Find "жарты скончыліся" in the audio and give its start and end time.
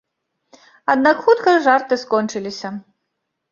1.67-2.75